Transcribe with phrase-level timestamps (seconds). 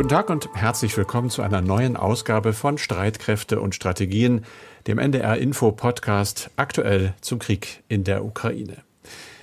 [0.00, 4.46] Guten Tag und herzlich willkommen zu einer neuen Ausgabe von Streitkräfte und Strategien,
[4.86, 8.78] dem NDR Info Podcast aktuell zum Krieg in der Ukraine.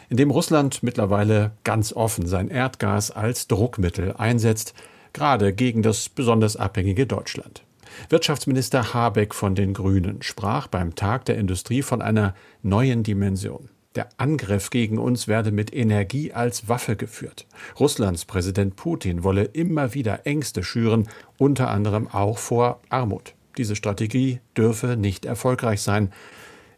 [0.10, 4.74] In dem Russland mittlerweile ganz offen sein Erdgas als Druckmittel einsetzt,
[5.14, 7.62] gerade gegen das besonders abhängige Deutschland.
[8.10, 12.34] Wirtschaftsminister Habeck von den Grünen sprach beim Tag der Industrie von einer
[12.64, 13.70] neuen Dimension.
[13.98, 17.48] Der Angriff gegen uns werde mit Energie als Waffe geführt.
[17.80, 23.34] Russlands Präsident Putin wolle immer wieder Ängste schüren, unter anderem auch vor Armut.
[23.58, 26.12] Diese Strategie dürfe nicht erfolgreich sein,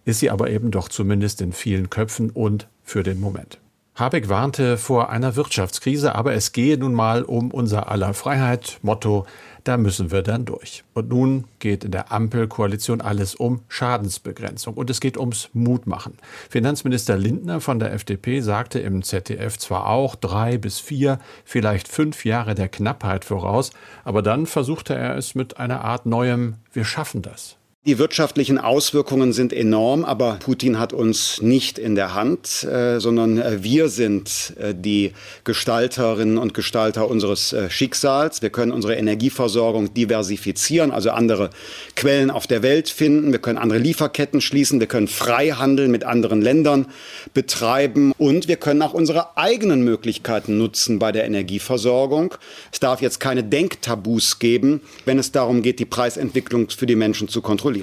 [0.06, 3.60] ist sie aber eben doch zumindest in vielen Köpfen und für den Moment.
[4.00, 8.80] Habeck warnte vor einer Wirtschaftskrise, aber es gehe nun mal um unser aller Freiheit.
[8.82, 9.26] Motto,
[9.66, 10.86] da müssen wir dann durch.
[10.94, 16.14] Und nun geht in der Ampelkoalition alles um Schadensbegrenzung und es geht ums Mutmachen.
[16.50, 22.24] Finanzminister Lindner von der FDP sagte im ZDF zwar auch drei bis vier, vielleicht fünf
[22.24, 23.72] Jahre der Knappheit voraus,
[24.06, 27.59] aber dann versuchte er es mit einer Art neuem Wir schaffen das.
[27.86, 33.38] Die wirtschaftlichen Auswirkungen sind enorm, aber Putin hat uns nicht in der Hand, äh, sondern
[33.38, 35.14] äh, wir sind äh, die
[35.46, 38.42] Gestalterinnen und Gestalter unseres äh, Schicksals.
[38.42, 41.52] Wir können unsere Energieversorgung diversifizieren, also andere
[41.96, 43.32] Quellen auf der Welt finden.
[43.32, 44.82] Wir können andere Lieferketten schließen.
[44.82, 46.86] Wir können Freihandel mit anderen Ländern
[47.34, 52.36] betreiben und wir können auch unsere eigenen Möglichkeiten nutzen bei der Energieversorgung.
[52.74, 57.30] Es darf jetzt keine Denktabus geben, wenn es darum geht, die Preisentwicklung für die Menschen
[57.30, 57.79] zu kontrollieren kontrollieren.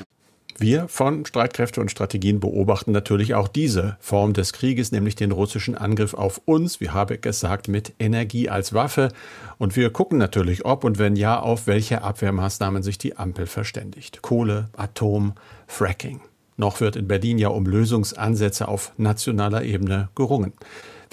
[0.58, 5.76] Wir von Streitkräfte und Strategien beobachten natürlich auch diese Form des Krieges, nämlich den russischen
[5.76, 9.10] Angriff auf uns, wie Habeck es sagt, mit Energie als Waffe.
[9.58, 14.22] Und wir gucken natürlich, ob und wenn ja, auf welche Abwehrmaßnahmen sich die Ampel verständigt.
[14.22, 15.34] Kohle, Atom,
[15.66, 16.20] Fracking.
[16.56, 20.54] Noch wird in Berlin ja um Lösungsansätze auf nationaler Ebene gerungen.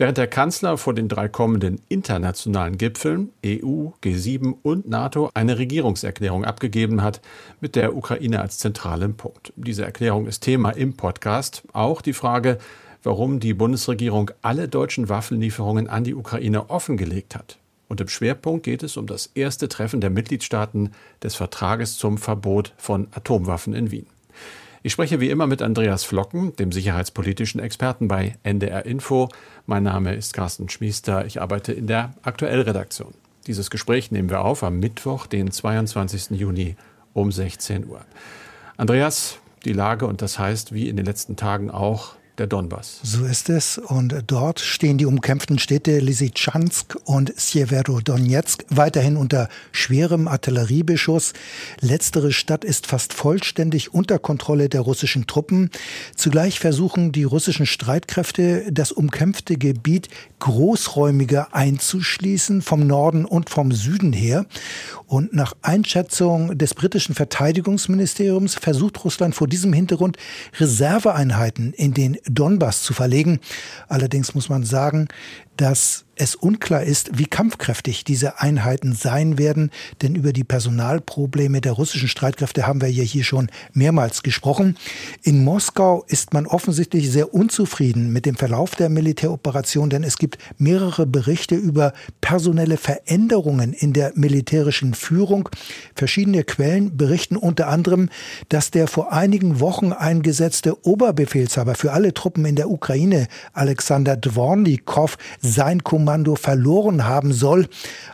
[0.03, 6.43] Während der Kanzler vor den drei kommenden internationalen Gipfeln EU, G7 und NATO eine Regierungserklärung
[6.43, 7.21] abgegeben hat,
[7.61, 9.53] mit der Ukraine als zentralem Punkt.
[9.55, 11.63] Diese Erklärung ist Thema im Podcast.
[11.71, 12.57] Auch die Frage,
[13.01, 17.57] warum die Bundesregierung alle deutschen Waffenlieferungen an die Ukraine offengelegt hat.
[17.87, 20.91] Und im Schwerpunkt geht es um das erste Treffen der Mitgliedstaaten
[21.23, 24.07] des Vertrages zum Verbot von Atomwaffen in Wien.
[24.85, 29.29] Ich spreche wie immer mit Andreas Flocken, dem sicherheitspolitischen Experten bei NDR Info.
[29.65, 31.25] Mein Name ist Carsten Schmiester.
[31.25, 33.13] Ich arbeite in der Aktuellredaktion.
[33.47, 36.31] Dieses Gespräch nehmen wir auf am Mittwoch, den 22.
[36.31, 36.75] Juni
[37.13, 38.01] um 16 Uhr.
[38.75, 42.99] Andreas, die Lage und das heißt, wie in den letzten Tagen auch, der Donbass.
[43.03, 43.77] So ist es.
[43.77, 51.33] Und dort stehen die umkämpften Städte Lysychansk und Sjeverodonetsk weiterhin unter schwerem Artilleriebeschuss.
[51.79, 55.69] Letztere Stadt ist fast vollständig unter Kontrolle der russischen Truppen.
[56.15, 64.11] Zugleich versuchen die russischen Streitkräfte, das umkämpfte Gebiet großräumiger einzuschließen, vom Norden und vom Süden
[64.11, 64.45] her.
[65.05, 70.17] Und nach Einschätzung des britischen Verteidigungsministeriums versucht Russland vor diesem Hintergrund
[70.59, 73.39] Reserveeinheiten in den Donbass zu verlegen.
[73.87, 75.07] Allerdings muss man sagen,
[75.57, 79.71] dass es unklar ist, wie kampfkräftig diese Einheiten sein werden,
[80.01, 84.77] denn über die Personalprobleme der russischen Streitkräfte haben wir ja hier schon mehrmals gesprochen.
[85.23, 90.37] In Moskau ist man offensichtlich sehr unzufrieden mit dem Verlauf der Militäroperation, denn es gibt
[90.57, 95.49] mehrere Berichte über personelle Veränderungen in der militärischen Führung.
[95.95, 98.09] Verschiedene Quellen berichten unter anderem,
[98.49, 105.17] dass der vor einigen Wochen eingesetzte Oberbefehlshaber für alle Truppen in der Ukraine, Alexander Dvornikow,
[105.43, 107.67] sein Kommando verloren haben soll.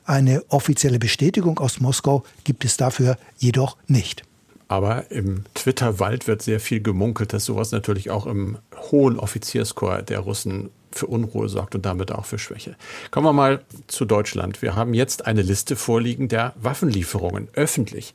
[0.03, 4.23] Eine offizielle Bestätigung aus Moskau gibt es dafür jedoch nicht.
[4.67, 8.57] Aber im Twitter-Wald wird sehr viel gemunkelt, dass sowas natürlich auch im
[8.91, 12.75] hohen Offizierskorps der Russen für Unruhe sorgt und damit auch für Schwäche.
[13.11, 14.61] Kommen wir mal zu Deutschland.
[14.61, 18.13] Wir haben jetzt eine Liste vorliegen der Waffenlieferungen öffentlich.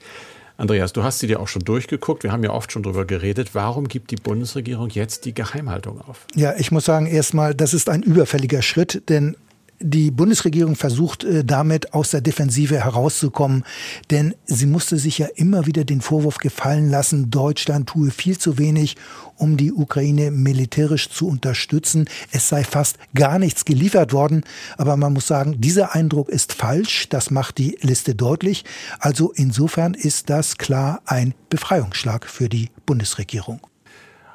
[0.56, 2.22] Andreas, du hast sie dir auch schon durchgeguckt.
[2.22, 3.54] Wir haben ja oft schon darüber geredet.
[3.54, 6.26] Warum gibt die Bundesregierung jetzt die Geheimhaltung auf?
[6.34, 9.36] Ja, ich muss sagen, erstmal, das ist ein überfälliger Schritt, denn
[9.80, 13.64] die Bundesregierung versucht äh, damit aus der Defensive herauszukommen,
[14.10, 18.58] denn sie musste sich ja immer wieder den Vorwurf gefallen lassen, Deutschland tue viel zu
[18.58, 18.96] wenig,
[19.36, 22.08] um die Ukraine militärisch zu unterstützen.
[22.30, 24.44] Es sei fast gar nichts geliefert worden,
[24.78, 28.64] aber man muss sagen, dieser Eindruck ist falsch, das macht die Liste deutlich.
[28.98, 33.60] Also insofern ist das klar ein Befreiungsschlag für die Bundesregierung.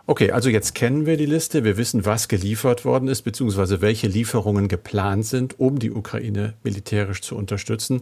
[0.09, 1.63] Okay, also jetzt kennen wir die Liste.
[1.63, 7.21] Wir wissen, was geliefert worden ist, beziehungsweise welche Lieferungen geplant sind, um die Ukraine militärisch
[7.21, 8.01] zu unterstützen.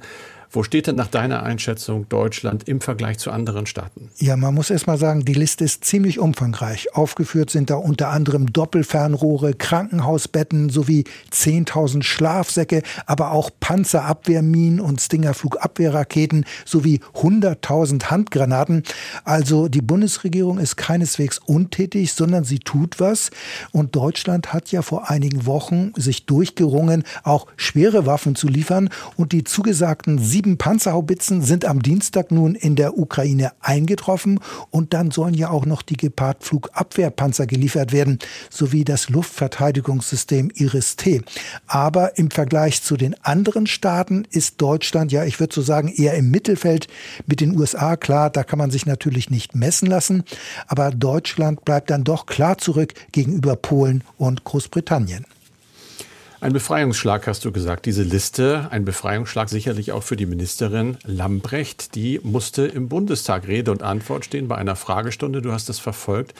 [0.52, 4.10] Wo steht denn nach deiner Einschätzung Deutschland im Vergleich zu anderen Staaten?
[4.18, 6.96] Ja, man muss erst mal sagen, die Liste ist ziemlich umfangreich.
[6.96, 16.46] Aufgeführt sind da unter anderem Doppelfernrohre, Krankenhausbetten sowie 10.000 Schlafsäcke, aber auch Panzerabwehrminen und Stingerflugabwehrraketen
[16.66, 18.84] sowie 100.000 Handgranaten.
[19.26, 23.32] Also die Bundesregierung ist keineswegs untätig, sondern sie tut was.
[23.72, 28.90] Und Deutschland hat ja vor einigen Wochen sich durchgerungen, auch schwere Waffen zu liefern.
[29.16, 34.40] Und die zugesagten sieben Panzerhaubitzen sind am Dienstag nun in der Ukraine eingetroffen.
[34.70, 38.20] Und dann sollen ja auch noch die Gepard-Flugabwehrpanzer geliefert werden,
[38.52, 41.24] sowie das Luftverteidigungssystem Iris-T.
[41.66, 46.14] Aber im Vergleich zu den anderen Staaten ist Deutschland ja, ich würde so sagen, eher
[46.14, 46.88] im Mittelfeld
[47.26, 47.98] mit den USA.
[47.98, 50.24] Klar, da kann man sich natürlich nicht messen lassen.
[50.68, 55.26] Aber Deutschland bleibt dann doch klar zurück gegenüber Polen und Großbritannien.
[56.40, 61.96] Ein Befreiungsschlag hast du gesagt, diese Liste, ein Befreiungsschlag sicherlich auch für die Ministerin Lambrecht,
[61.96, 66.36] die musste im Bundestag Rede und Antwort stehen bei einer Fragestunde, du hast das verfolgt.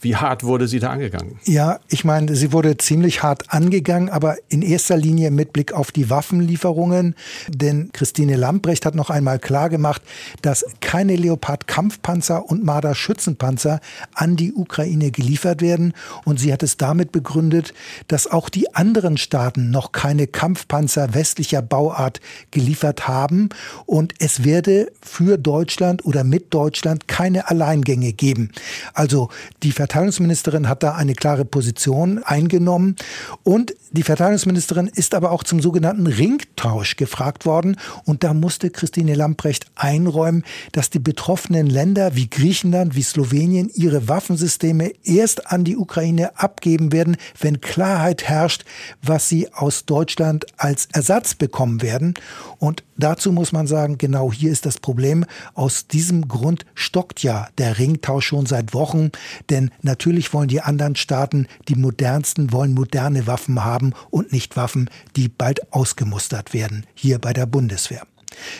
[0.00, 1.38] Wie hart wurde sie da angegangen?
[1.44, 5.90] Ja, ich meine, sie wurde ziemlich hart angegangen, aber in erster Linie mit Blick auf
[5.90, 7.16] die Waffenlieferungen.
[7.48, 10.02] Denn Christine Lambrecht hat noch einmal klargemacht,
[10.42, 13.80] dass keine Leopard-Kampfpanzer und Marder-Schützenpanzer
[14.14, 15.94] an die Ukraine geliefert werden.
[16.24, 17.74] Und sie hat es damit begründet,
[18.06, 22.20] dass auch die anderen Staaten noch keine Kampfpanzer westlicher Bauart
[22.52, 23.48] geliefert haben.
[23.84, 28.52] Und es werde für Deutschland oder mit Deutschland keine Alleingänge geben.
[28.94, 29.28] Also
[29.64, 32.96] die Verteidigungsministerin hat da eine klare Position eingenommen
[33.42, 39.14] und die Verteidigungsministerin ist aber auch zum sogenannten Ringtausch gefragt worden und da musste Christine
[39.14, 45.76] Lamprecht einräumen, dass die betroffenen Länder wie Griechenland, wie Slowenien ihre Waffensysteme erst an die
[45.76, 48.64] Ukraine abgeben werden, wenn Klarheit herrscht,
[49.02, 52.14] was sie aus Deutschland als Ersatz bekommen werden.
[52.58, 55.24] Und dazu muss man sagen, genau hier ist das Problem.
[55.54, 59.10] Aus diesem Grund stockt ja der Ringtausch schon seit Wochen,
[59.48, 64.56] denn natürlich wollen die anderen Staaten, die modernsten, wollen moderne Waffen haben haben und nicht
[64.56, 68.02] Waffen, die bald ausgemustert werden, hier bei der Bundeswehr.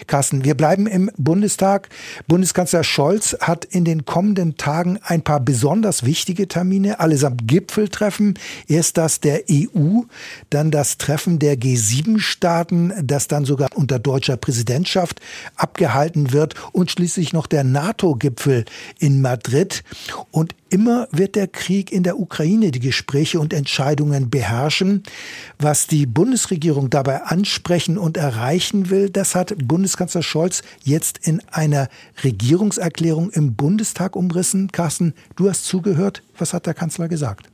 [0.07, 1.89] Carsten, wir bleiben im Bundestag.
[2.27, 8.39] Bundeskanzler Scholz hat in den kommenden Tagen ein paar besonders wichtige Termine, allesamt Gipfeltreffen.
[8.67, 10.01] Erst das der EU,
[10.51, 15.21] dann das Treffen der G7-Staaten, das dann sogar unter deutscher Präsidentschaft
[15.55, 18.65] abgehalten wird und schließlich noch der NATO-Gipfel
[18.99, 19.85] in Madrid.
[20.31, 25.03] Und Immer wird der Krieg in der Ukraine die Gespräche und Entscheidungen beherrschen.
[25.59, 31.89] Was die Bundesregierung dabei ansprechen und erreichen will, das hat Bundeskanzler Scholz jetzt in einer
[32.23, 34.71] Regierungserklärung im Bundestag umrissen.
[34.71, 36.23] Carsten, du hast zugehört.
[36.37, 37.49] Was hat der Kanzler gesagt?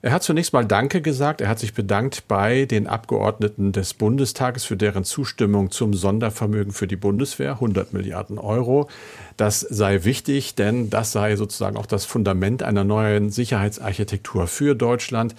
[0.00, 1.40] Er hat zunächst mal Danke gesagt.
[1.40, 6.86] Er hat sich bedankt bei den Abgeordneten des Bundestages für deren Zustimmung zum Sondervermögen für
[6.86, 8.88] die Bundeswehr, 100 Milliarden Euro.
[9.36, 15.34] Das sei wichtig, denn das sei sozusagen auch das Fundament einer neuen Sicherheitsarchitektur für Deutschland.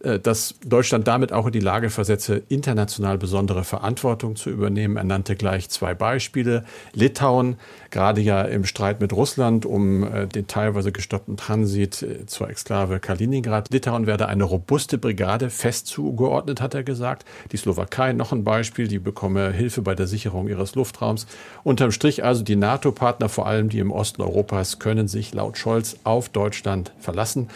[0.00, 4.96] Äh, dass Deutschland damit auch in die Lage versetze, international besondere Verantwortung zu übernehmen.
[4.96, 6.64] Er nannte gleich zwei Beispiele.
[6.92, 7.56] Litauen,
[7.90, 13.00] gerade ja im Streit mit Russland um äh, den teilweise gestoppten Transit äh, zur Exklave
[13.00, 13.70] Kaliningrad.
[13.72, 17.24] Litauen werde eine robuste Brigade fest zugeordnet, hat er gesagt.
[17.50, 21.26] Die Slowakei, noch ein Beispiel, die bekomme Hilfe bei der Sicherung ihres Luftraums.
[21.64, 25.96] Unterm Strich also die NATO-Partner, vor allem die im Osten Europas, können sich laut Scholz
[26.04, 27.48] auf Deutschland verlassen.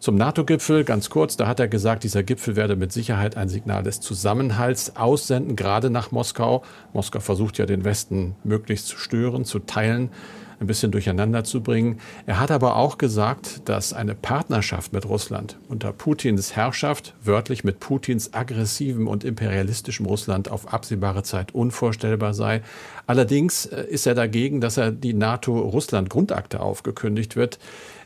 [0.00, 3.82] Zum NATO-Gipfel ganz kurz, da hat er gesagt, dieser Gipfel werde mit Sicherheit ein Signal
[3.82, 6.62] des Zusammenhalts aussenden, gerade nach Moskau.
[6.92, 10.10] Moskau versucht ja den Westen möglichst zu stören, zu teilen
[10.60, 12.00] ein bisschen durcheinander zu bringen.
[12.26, 17.80] Er hat aber auch gesagt, dass eine Partnerschaft mit Russland unter Putins Herrschaft, wörtlich mit
[17.80, 22.62] Putins aggressivem und imperialistischem Russland auf absehbare Zeit unvorstellbar sei.
[23.06, 27.58] Allerdings äh, ist er dagegen, dass er die NATO-Russland-Grundakte aufgekündigt wird.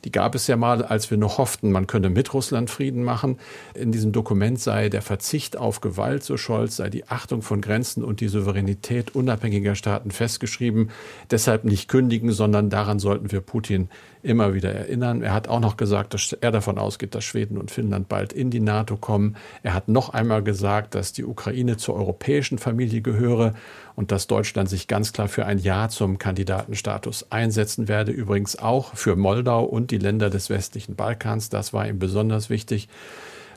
[0.05, 3.39] Die gab es ja mal, als wir noch hofften, man könne mit Russland Frieden machen.
[3.75, 8.03] In diesem Dokument sei der Verzicht auf Gewalt, so Scholz, sei die Achtung von Grenzen
[8.03, 10.91] und die Souveränität unabhängiger Staaten festgeschrieben.
[11.31, 13.89] Deshalb nicht kündigen, sondern daran sollten wir Putin
[14.23, 15.23] immer wieder erinnern.
[15.23, 18.51] Er hat auch noch gesagt, dass er davon ausgeht, dass Schweden und Finnland bald in
[18.51, 19.37] die NATO kommen.
[19.63, 23.55] Er hat noch einmal gesagt, dass die Ukraine zur europäischen Familie gehöre
[23.97, 28.13] und dass Deutschland sich ganz klar für ein Ja zum Kandidatenstatus einsetzen werde.
[28.13, 31.49] Übrigens auch für Moldau und die Länder des westlichen Balkans.
[31.49, 32.89] Das war ihm besonders wichtig.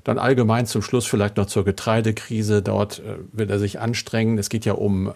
[0.05, 2.61] Dann allgemein zum Schluss vielleicht noch zur Getreidekrise.
[2.61, 4.37] Dort äh, wird er sich anstrengen.
[4.37, 5.13] Es geht ja um äh,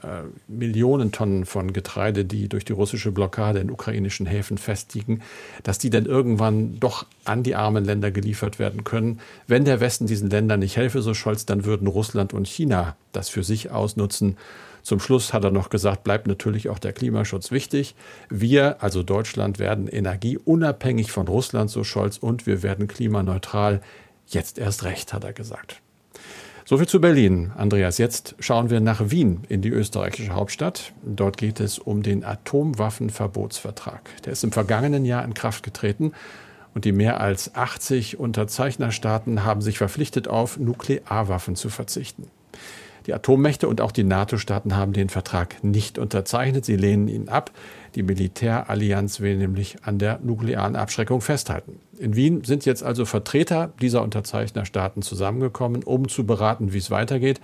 [0.47, 5.21] Millionen Tonnen von Getreide, die durch die russische Blockade in ukrainischen Häfen festliegen,
[5.61, 9.19] dass die dann irgendwann doch an die armen Länder geliefert werden können.
[9.45, 13.29] Wenn der Westen diesen Ländern nicht helfe, so Scholz, dann würden Russland und China das
[13.29, 14.37] für sich ausnutzen.
[14.81, 17.93] Zum Schluss hat er noch gesagt, bleibt natürlich auch der Klimaschutz wichtig.
[18.29, 23.81] Wir, also Deutschland, werden energieunabhängig von Russland, so Scholz, und wir werden klimaneutral.
[24.29, 25.81] Jetzt erst recht, hat er gesagt.
[26.65, 27.51] Soviel zu Berlin.
[27.57, 30.93] Andreas, jetzt schauen wir nach Wien in die österreichische Hauptstadt.
[31.03, 34.07] Dort geht es um den Atomwaffenverbotsvertrag.
[34.25, 36.11] Der ist im vergangenen Jahr in Kraft getreten
[36.75, 42.27] und die mehr als 80 Unterzeichnerstaaten haben sich verpflichtet, auf Nuklearwaffen zu verzichten.
[43.09, 46.63] Die Atommächte und auch die NATO-Staaten haben den Vertrag nicht unterzeichnet.
[46.63, 47.49] Sie lehnen ihn ab.
[47.95, 51.79] Die Militärallianz will nämlich an der nuklearen Abschreckung festhalten.
[51.97, 57.41] In Wien sind jetzt also Vertreter dieser Unterzeichnerstaaten zusammengekommen, um zu beraten, wie es weitergeht.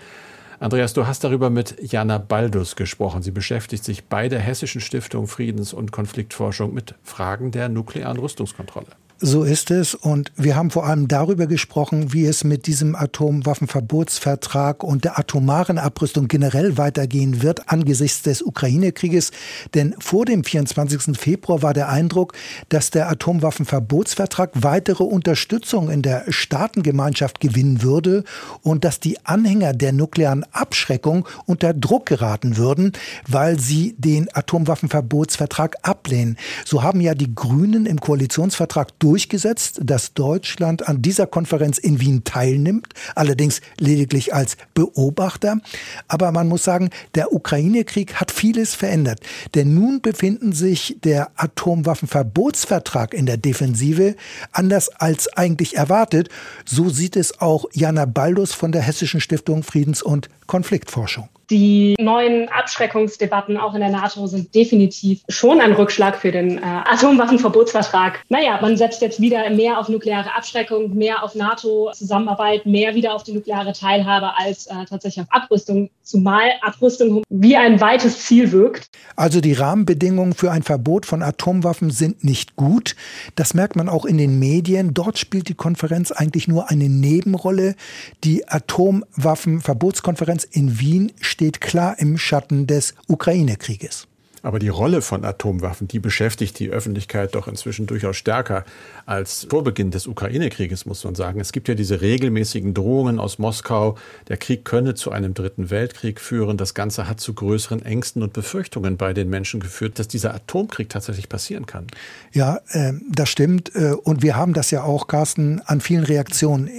[0.60, 3.24] Andreas, du hast darüber mit Jana Baldus gesprochen.
[3.24, 8.90] Sie beschäftigt sich bei der Hessischen Stiftung Friedens- und Konfliktforschung mit Fragen der nuklearen Rüstungskontrolle.
[9.20, 9.96] So ist es.
[9.96, 15.78] Und wir haben vor allem darüber gesprochen, wie es mit diesem Atomwaffenverbotsvertrag und der atomaren
[15.78, 19.32] Abrüstung generell weitergehen wird angesichts des Ukraine-Krieges.
[19.74, 21.18] Denn vor dem 24.
[21.18, 22.34] Februar war der Eindruck,
[22.68, 28.26] dass der Atomwaffenverbotsvertrag weitere Unterstützung in der Staatengemeinschaft gewinnen würde
[28.64, 32.92] und dass die Anhänger der nuklearen Abschreckung unter Druck geraten würden,
[33.26, 36.36] weil sie den Atomwaffenverbotsvertrag ablehnen.
[36.66, 42.24] So haben ja die Grünen im Koalitionsvertrag durchgesetzt, dass Deutschland an dieser Konferenz in Wien
[42.24, 45.60] teilnimmt, allerdings lediglich als Beobachter.
[46.08, 49.20] Aber man muss sagen, der Ukraine-Krieg hat vieles verändert.
[49.54, 54.16] Denn nun befinden sich der Atomwaffenverbotsvertrag in der Defensive,
[54.52, 56.30] anders als eigentlich erwartet.
[56.66, 61.30] So sieht es auch Jana Baldus von der Hessischen Stiftung Friedens- und Konfliktforschung.
[61.50, 66.62] Die neuen Abschreckungsdebatten auch in der NATO sind definitiv schon ein Rückschlag für den äh,
[66.62, 68.22] Atomwaffenverbotsvertrag.
[68.30, 73.24] Naja, man setzt jetzt wieder mehr auf nukleare Abschreckung, mehr auf NATO-Zusammenarbeit, mehr wieder auf
[73.24, 78.90] die nukleare Teilhabe als äh, tatsächlich auf Abrüstung, zumal Abrüstung wie ein weites Ziel wirkt.
[79.16, 82.96] Also die Rahmenbedingungen für ein Verbot von Atomwaffen sind nicht gut.
[83.36, 84.94] Das merkt man auch in den Medien.
[84.94, 87.76] Dort spielt die Konferenz eigentlich nur eine Nebenrolle.
[88.24, 94.08] Die Atomwaffenverbotskonferenz in Wien steht klar im Schatten des Ukraine-Krieges.
[94.42, 98.64] Aber die Rolle von Atomwaffen, die beschäftigt die Öffentlichkeit doch inzwischen durchaus stärker
[99.06, 101.42] als vor Beginn des Ukraine-Krieges, muss man sagen.
[101.42, 103.98] Es gibt ja diese regelmäßigen Drohungen aus Moskau,
[104.30, 106.56] der Krieg könne zu einem dritten Weltkrieg führen.
[106.56, 110.88] Das Ganze hat zu größeren Ängsten und Befürchtungen bei den Menschen geführt, dass dieser Atomkrieg
[110.88, 111.88] tatsächlich passieren kann.
[112.32, 113.76] Ja, äh, das stimmt.
[113.76, 116.70] Äh, und wir haben das ja auch, Carsten, an vielen Reaktionen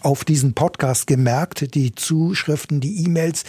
[0.00, 3.44] auf diesen Podcast gemerkt, die Zuschriften, die E-Mails.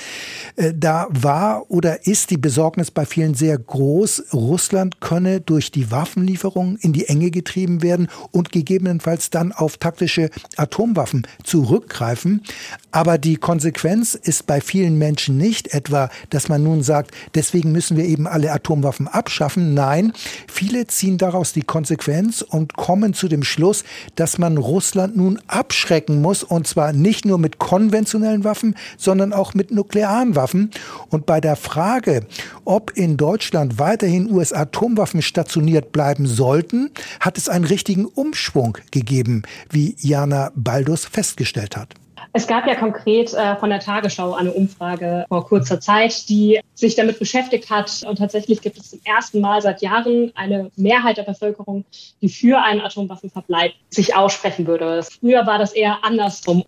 [0.55, 4.25] Äh, da war oder ist die Besorgnis bei vielen sehr groß.
[4.33, 10.29] Russland könne durch die Waffenlieferungen in die Enge getrieben werden und gegebenenfalls dann auf taktische
[10.57, 12.43] Atomwaffen zurückgreifen.
[12.91, 17.97] Aber die Konsequenz ist bei vielen Menschen nicht etwa, dass man nun sagt, deswegen müssen
[17.97, 19.73] wir eben alle Atomwaffen abschaffen.
[19.73, 20.13] Nein,
[20.47, 23.83] viele ziehen daraus die Konsequenz und kommen zu dem Schluss,
[24.15, 29.53] dass man Russland nun abschrecken muss und zwar nicht nur mit konventionellen Waffen, sondern auch
[29.53, 30.71] mit nuklearen Waffen.
[31.09, 32.25] Und bei der Frage,
[32.65, 39.95] ob in Deutschland weiterhin US-Atomwaffen stationiert bleiben sollten, hat es einen richtigen Umschwung gegeben, wie
[39.99, 41.95] Jana Baldus festgestellt hat.
[42.33, 46.95] Es gab ja konkret äh, von der Tagesschau eine Umfrage vor kurzer Zeit, die sich
[46.95, 48.03] damit beschäftigt hat.
[48.07, 51.85] Und tatsächlich gibt es zum ersten Mal seit Jahren eine Mehrheit der Bevölkerung,
[52.21, 55.03] die für einen Atomwaffenverbleib sich aussprechen würde.
[55.03, 56.63] Früher war das eher andersrum.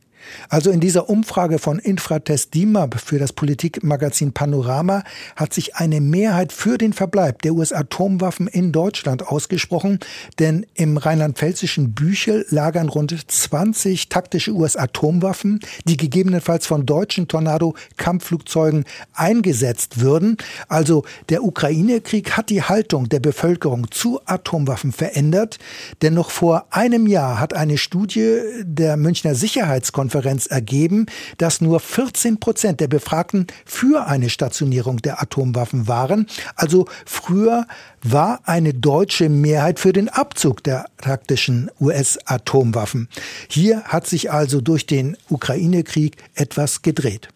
[0.50, 5.04] Also in dieser Umfrage von Infratest DIMAP für das Politikmagazin Panorama
[5.36, 10.00] hat sich eine Mehrheit für den Verbleib der US-Atomwaffen in Deutschland ausgesprochen,
[10.40, 20.00] denn im rheinland-pfälzischen Büchel lagern rund 20 taktische US-Atomwaffen, die gegebenenfalls von deutschen Tornado-Kampfflugzeugen eingesetzt
[20.02, 20.38] würden.
[20.68, 25.58] Also der Ukraine-Krieg hat die Haltung der Bevölkerung zu Atomwaffen verändert,
[26.02, 31.06] denn noch vor einem Jahr hat eine Studie der Münchner Sicherheitskonferenz Konferenz ergeben,
[31.38, 36.28] dass nur 14 Prozent der Befragten für eine Stationierung der Atomwaffen waren.
[36.58, 37.66] Also früher
[38.04, 43.08] war eine deutsche Mehrheit für den Abzug der taktischen US-Atomwaffen.
[43.48, 47.30] Hier hat sich also durch den Ukraine-Krieg etwas gedreht.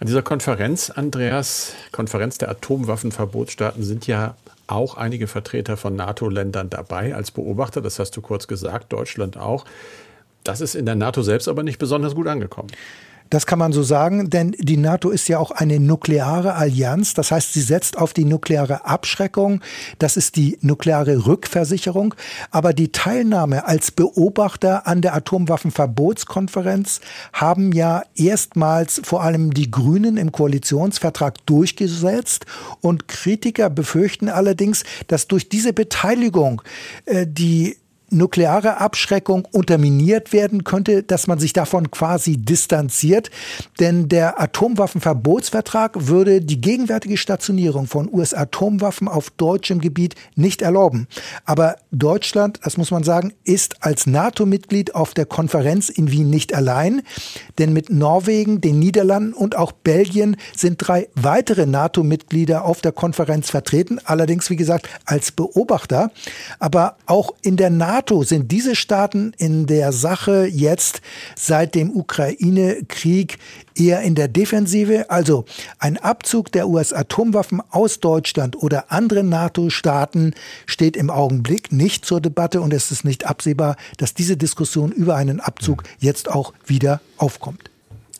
[0.00, 4.34] An dieser Konferenz, Andreas, Konferenz der Atomwaffenverbotsstaaten, sind ja
[4.66, 7.80] auch einige Vertreter von NATO-Ländern dabei als Beobachter.
[7.80, 9.64] Das hast du kurz gesagt, Deutschland auch.
[10.50, 12.70] Das ist in der NATO selbst aber nicht besonders gut angekommen.
[13.30, 17.14] Das kann man so sagen, denn die NATO ist ja auch eine nukleare Allianz.
[17.14, 19.60] Das heißt, sie setzt auf die nukleare Abschreckung.
[20.00, 22.16] Das ist die nukleare Rückversicherung.
[22.50, 27.00] Aber die Teilnahme als Beobachter an der Atomwaffenverbotskonferenz
[27.32, 32.46] haben ja erstmals vor allem die Grünen im Koalitionsvertrag durchgesetzt.
[32.80, 36.62] Und Kritiker befürchten allerdings, dass durch diese Beteiligung
[37.04, 37.76] äh, die
[38.10, 43.30] nukleare Abschreckung unterminiert werden könnte, dass man sich davon quasi distanziert.
[43.78, 51.06] Denn der Atomwaffenverbotsvertrag würde die gegenwärtige Stationierung von US-Atomwaffen auf deutschem Gebiet nicht erlauben.
[51.44, 56.54] Aber Deutschland, das muss man sagen, ist als NATO-Mitglied auf der Konferenz in Wien nicht
[56.54, 57.02] allein.
[57.58, 63.50] Denn mit Norwegen, den Niederlanden und auch Belgien sind drei weitere NATO-Mitglieder auf der Konferenz
[63.50, 63.98] vertreten.
[64.04, 66.10] Allerdings, wie gesagt, als Beobachter.
[66.58, 71.02] Aber auch in der NATO NATO sind diese Staaten in der Sache jetzt
[71.36, 73.36] seit dem Ukraine-Krieg
[73.74, 75.10] eher in der Defensive.
[75.10, 75.44] Also
[75.78, 80.32] ein Abzug der US-Atomwaffen aus Deutschland oder anderen NATO-Staaten
[80.64, 85.16] steht im Augenblick nicht zur Debatte und es ist nicht absehbar, dass diese Diskussion über
[85.16, 87.69] einen Abzug jetzt auch wieder aufkommt.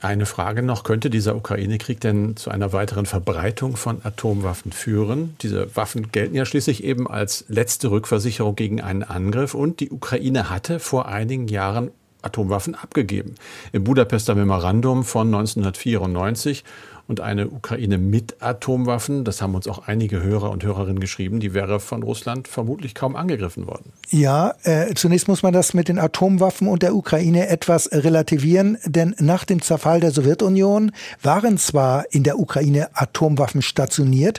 [0.02, 5.37] Eine Frage noch, könnte dieser Ukraine-Krieg denn zu einer weiteren Verbreitung von Atomwaffen führen?
[5.42, 10.49] Diese Waffen gelten ja schließlich eben als letzte Rückversicherung gegen einen Angriff und die Ukraine
[10.49, 11.90] hatte vor einigen Jahren
[12.23, 13.35] Atomwaffen abgegeben.
[13.73, 16.64] Im Budapester Memorandum von 1994
[17.11, 21.55] und eine Ukraine mit Atomwaffen, das haben uns auch einige Hörer und Hörerinnen geschrieben, die
[21.55, 23.93] wäre von Russland vermutlich kaum angegriffen worden.
[24.11, 29.17] Ja, äh, zunächst muss man das mit den Atomwaffen und der Ukraine etwas relativieren, denn
[29.19, 34.38] nach dem Zerfall der Sowjetunion waren zwar in der Ukraine Atomwaffen stationiert,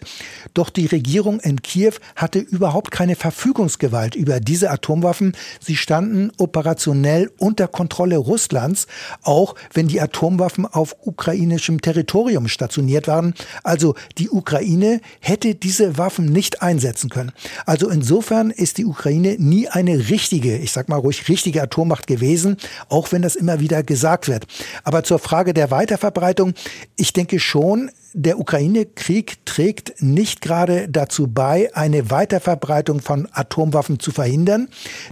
[0.54, 5.34] doch die Regierung in Kiew hatte überhaupt keine Verfügungsgewalt über diese Atomwaffen.
[5.60, 8.88] Sie standen operationell unter Kontrolle Russlands,
[9.24, 13.34] auch wenn die Atomwaffen auf ukrainischem Territorium standen stationiert waren.
[13.64, 17.32] Also die Ukraine hätte diese Waffen nicht einsetzen können.
[17.66, 22.58] Also insofern ist die Ukraine nie eine richtige, ich sag mal ruhig richtige Atommacht gewesen,
[22.88, 24.46] auch wenn das immer wieder gesagt wird.
[24.84, 26.54] Aber zur Frage der Weiterverbreitung,
[26.98, 34.12] ich denke schon, der Ukraine-Krieg trägt nicht gerade dazu bei, eine Weiterverbreitung von Atomwaffen zu
[34.12, 34.68] verhindern.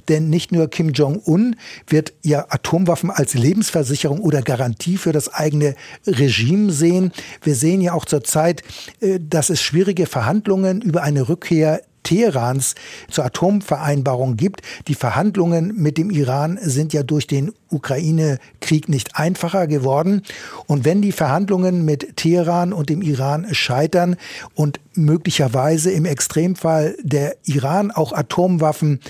[0.08, 1.56] Denn nicht nur Kim Jong-un
[1.88, 5.75] wird ja Atomwaffen als Lebensversicherung oder Garantie für das eigene
[6.06, 7.12] Regime sehen.
[7.41, 8.63] Wir sehen ja auch zurzeit,
[9.00, 12.74] äh, dass es schwierige Verhandlungen über eine Rückkehr Teherans
[13.12, 14.62] zur Atomvereinbarung gibt.
[14.88, 20.24] Die Verhandlungen mit dem Iran sind ja durch den Ukraine-Krieg nicht einfacher geworden.
[20.65, 24.15] Und wenn die Verhandlungen mit Teheran und dem Iran scheitern
[24.56, 29.02] und möglicherweise im Extremfall der Iran auch Atomwaffen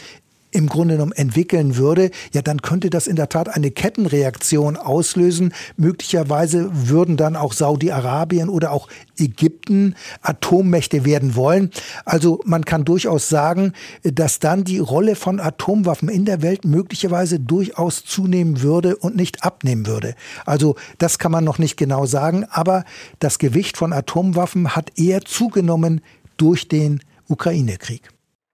[0.52, 5.54] im Grunde genommen entwickeln würde, ja, dann könnte das in der Tat eine Kettenreaktion auslösen.
[5.78, 11.72] Möglicherweise würden dann auch Saudi-Arabien oder auch Ägypten Atommächte werden wollen.
[12.06, 17.40] Also man kann durchaus sagen, dass dann die Rolle von Atomwaffen in der Welt möglicherweise
[17.40, 20.16] durchaus zunehmen würde und nicht abnehmen würde.
[20.46, 22.86] Also das kann man noch nicht genau sagen, aber
[23.20, 26.02] das Gewicht von Atomwaffen hat eher zugenommen
[26.38, 28.10] durch den Ukraine-Krieg.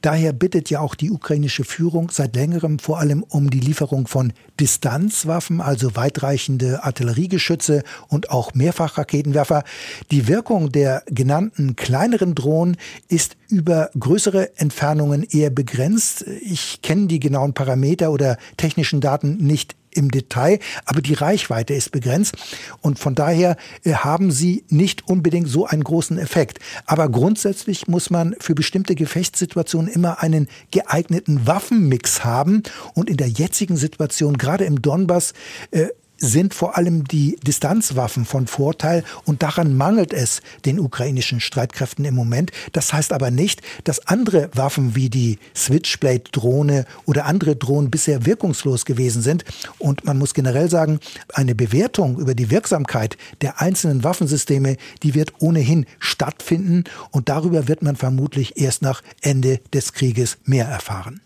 [0.02, 4.34] Daher bittet ja auch die ukrainische Führung seit längerem vor allem um die Lieferung von
[4.60, 9.64] Distanzwaffen, also weitreichende Artilleriegeschütze und auch Mehrfachraketenwerfer.
[10.12, 16.26] Die Wirkung der genannten kleineren Drohnen ist über größere Entfernungen eher begrenzt.
[16.42, 21.92] Ich kenne die genauen Parameter oder technischen Daten nicht im Detail, aber die Reichweite ist
[21.92, 22.36] begrenzt
[22.82, 26.60] und von daher äh, haben sie nicht unbedingt so einen großen Effekt.
[26.86, 33.30] Aber grundsätzlich muss man für bestimmte Gefechtssituationen immer einen geeigneten Waffenmix haben und in der
[33.30, 35.34] jetzigen Situation, gerade im Donbass,
[35.72, 42.06] äh, sind vor allem die Distanzwaffen von Vorteil und daran mangelt es den ukrainischen Streitkräften
[42.06, 42.52] im Moment.
[42.74, 48.86] Das heißt aber nicht, dass andere Waffen wie die Switchblade-Drohne oder andere Drohnen bisher wirkungslos
[48.86, 49.46] gewesen sind.
[49.78, 51.00] Und man muss generell sagen,
[51.34, 57.82] eine Bewertung über die Wirksamkeit der einzelnen Waffensysteme, die wird ohnehin stattfinden und darüber wird
[57.82, 61.22] man vermutlich erst nach Ende des Krieges mehr erfahren.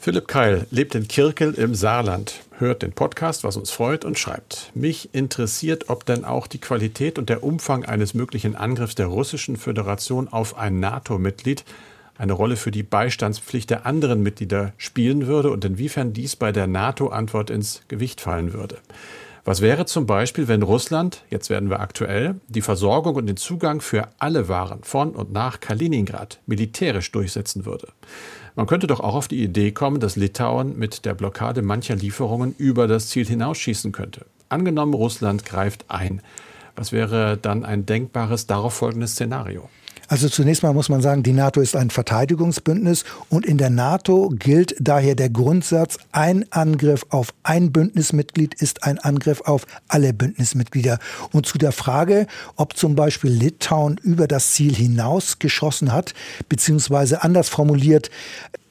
[0.00, 4.70] Philipp Keil lebt in Kirkel im Saarland, hört den Podcast, was uns freut und schreibt.
[4.72, 9.56] Mich interessiert, ob denn auch die Qualität und der Umfang eines möglichen Angriffs der russischen
[9.56, 11.64] Föderation auf ein NATO-Mitglied
[12.16, 16.68] eine Rolle für die Beistandspflicht der anderen Mitglieder spielen würde und inwiefern dies bei der
[16.68, 18.78] NATO-Antwort ins Gewicht fallen würde.
[19.44, 23.80] Was wäre zum Beispiel, wenn Russland, jetzt werden wir aktuell, die Versorgung und den Zugang
[23.80, 27.88] für alle Waren von und nach Kaliningrad militärisch durchsetzen würde?
[28.58, 32.56] Man könnte doch auch auf die Idee kommen, dass Litauen mit der Blockade mancher Lieferungen
[32.58, 34.26] über das Ziel hinausschießen könnte.
[34.48, 36.22] Angenommen, Russland greift ein.
[36.74, 39.68] Was wäre dann ein denkbares darauf folgendes Szenario?
[40.08, 44.30] Also zunächst mal muss man sagen, die NATO ist ein Verteidigungsbündnis und in der NATO
[44.30, 50.98] gilt daher der Grundsatz, ein Angriff auf ein Bündnismitglied ist ein Angriff auf alle Bündnismitglieder.
[51.32, 56.14] Und zu der Frage, ob zum Beispiel Litauen über das Ziel hinaus geschossen hat,
[56.48, 58.10] beziehungsweise anders formuliert,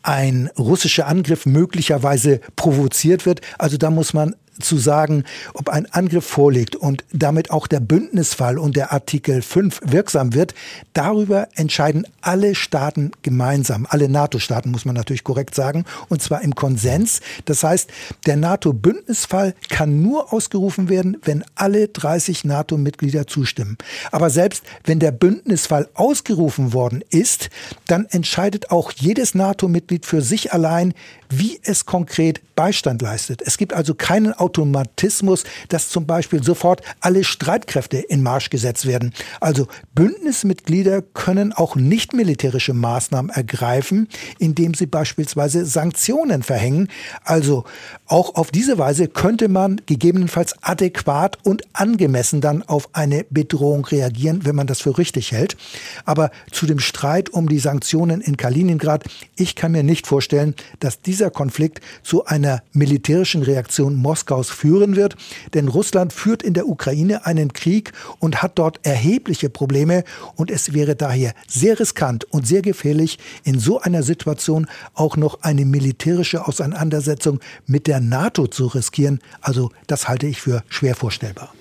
[0.02, 3.42] ein russischer Angriff möglicherweise provoziert wird.
[3.60, 8.58] Also da muss man zu sagen, ob ein Angriff vorliegt und damit auch der Bündnisfall
[8.58, 10.54] und der Artikel 5 wirksam wird,
[10.94, 16.56] darüber entscheiden alle Staaten gemeinsam, alle NATO-Staaten muss man natürlich korrekt sagen, und zwar im
[16.56, 17.22] Konsens.
[17.46, 17.90] Das heißt,
[18.26, 23.78] der NATO-Bündnisfall kann nur ausgerufen werden, wenn alle 30 NATO-Mitglieder zustimmen.
[24.12, 27.50] Aber selbst wenn der Bündnisfall ausgerufen worden ist,
[27.88, 30.94] dann entscheidet auch jedes NATO-Mitglied für sich allein,
[31.30, 33.42] wie es konkret Beistand leistet.
[33.46, 39.14] Es gibt also keinen Automatismus, dass zum Beispiel sofort alle Streitkräfte in Marsch gesetzt werden.
[39.42, 44.08] Also Bündnismitglieder können auch nicht militärische Maßnahmen ergreifen,
[44.40, 46.88] indem sie beispielsweise Sanktionen verhängen.
[47.26, 47.66] Also
[48.06, 54.46] auch auf diese Weise könnte man gegebenenfalls adäquat und angemessen dann auf eine Bedrohung reagieren,
[54.46, 55.58] wenn man das für richtig hält.
[56.06, 59.04] Aber zu dem Streit um die Sanktionen in Kaliningrad,
[59.36, 63.98] ich kann mir nicht vorstellen, dass dieser Konflikt zu einer militärischen Reaktion
[64.38, 65.16] Moskaus führen wird.
[65.54, 70.04] Denn Russland führt in der Ukraine einen Krieg und hat dort erhebliche Probleme.
[70.36, 75.42] Und es wäre daher sehr riskant und sehr gefährlich, in so einer Situation auch noch
[75.42, 79.20] eine militärische Auseinandersetzung mit der NATO zu riskieren.
[79.42, 81.54] Also das halte ich für schwer vorstellbar.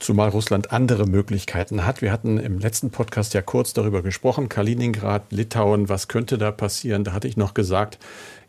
[0.00, 2.02] Zumal Russland andere Möglichkeiten hat.
[2.02, 4.48] Wir hatten im letzten Podcast ja kurz darüber gesprochen.
[4.48, 7.04] Kaliningrad, Litauen, was könnte da passieren?
[7.04, 7.98] Da hatte ich noch gesagt,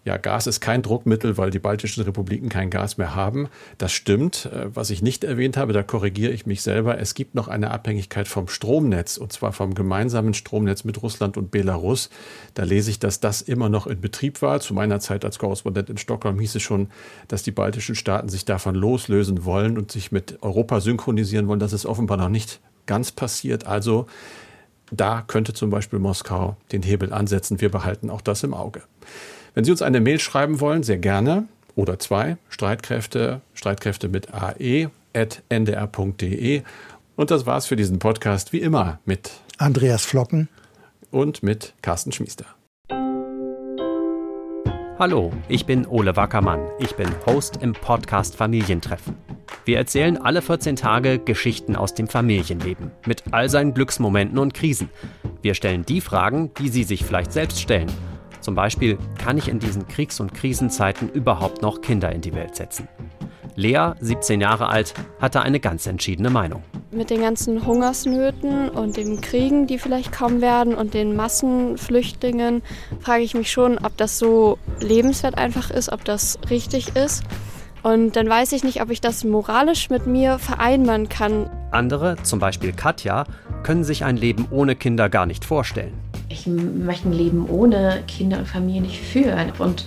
[0.05, 3.47] ja, Gas ist kein Druckmittel, weil die baltischen Republiken kein Gas mehr haben.
[3.79, 4.45] Das stimmt.
[4.45, 6.99] Äh, was ich nicht erwähnt habe, da korrigiere ich mich selber.
[6.99, 11.49] Es gibt noch eine Abhängigkeit vom Stromnetz und zwar vom gemeinsamen Stromnetz mit Russland und
[11.49, 12.11] Belarus.
[12.53, 14.59] Da lese ich, dass das immer noch in Betrieb war.
[14.59, 16.89] Zu meiner Zeit als Korrespondent in Stockholm hieß es schon,
[17.27, 21.59] dass die baltischen Staaten sich davon loslösen wollen und sich mit Europa synchronisieren wollen.
[21.59, 23.65] Das ist offenbar noch nicht ganz passiert.
[23.65, 24.05] Also
[24.91, 27.59] da könnte zum Beispiel Moskau den Hebel ansetzen.
[27.59, 28.83] Wir behalten auch das im Auge.
[29.55, 34.89] Wenn Sie uns eine Mail schreiben wollen, sehr gerne oder zwei, Streitkräfte, Streitkräfte mit ae
[35.13, 36.61] at ndr.de.
[37.15, 40.49] Und das war's für diesen Podcast, wie immer mit Andreas Flocken
[41.09, 42.43] und mit Carsten Schmiester.
[44.99, 46.59] Hallo, ich bin Ole Wackermann.
[46.79, 49.15] Ich bin Host im Podcast Familientreffen.
[49.63, 54.89] Wir erzählen alle 14 Tage Geschichten aus dem Familienleben mit all seinen Glücksmomenten und Krisen.
[55.41, 57.89] Wir stellen die Fragen, die Sie sich vielleicht selbst stellen
[58.45, 62.55] zum Beispiel, kann ich in diesen Kriegs- und Krisenzeiten überhaupt noch Kinder in die Welt
[62.55, 62.87] setzen?
[63.55, 66.61] Lea, 17 Jahre alt, hatte eine ganz entschiedene Meinung.
[66.91, 72.61] Mit den ganzen Hungersnöten und den Kriegen, die vielleicht kommen werden und den Massenflüchtlingen,
[72.99, 77.23] frage ich mich schon, ob das so lebenswert einfach ist, ob das richtig ist.
[77.81, 81.49] Und dann weiß ich nicht, ob ich das moralisch mit mir vereinbaren kann.
[81.71, 83.25] Andere, zum Beispiel Katja,
[83.63, 85.93] können sich ein Leben ohne Kinder gar nicht vorstellen
[86.29, 89.51] ich möchte ein Leben ohne Kinder und Familie nicht führen.
[89.59, 89.85] Und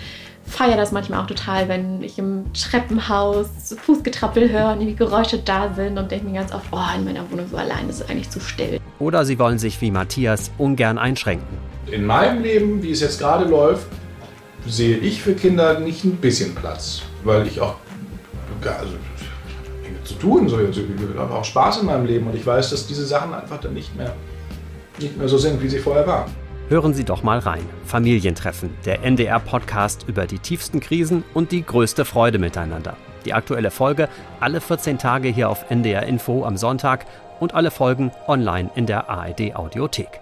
[0.48, 3.48] feiere das manchmal auch total, wenn ich im Treppenhaus
[3.82, 7.30] Fußgetrappel höre und die Geräusche da sind und denke mir ganz oft, oh, in meiner
[7.30, 8.80] Wohnung so allein ist es eigentlich zu still.
[8.98, 11.58] Oder sie wollen sich wie Matthias ungern einschränken.
[11.90, 13.86] In meinem Leben, wie es jetzt gerade läuft,
[14.66, 17.76] sehe ich für Kinder nicht ein bisschen Platz, weil ich auch
[18.64, 18.94] also,
[19.84, 20.80] Dinge zu tun, so, ich
[21.16, 23.94] habe auch Spaß in meinem Leben und ich weiß, dass diese Sachen einfach dann nicht
[23.96, 24.14] mehr
[25.00, 26.30] nicht mehr so sind, wie sie vorher waren.
[26.68, 27.64] Hören Sie doch mal rein.
[27.84, 32.96] Familientreffen, der NDR-Podcast über die tiefsten Krisen und die größte Freude miteinander.
[33.24, 34.08] Die aktuelle Folge
[34.40, 37.06] alle 14 Tage hier auf NDR Info am Sonntag
[37.40, 40.20] und alle Folgen online in der ARD Audiothek.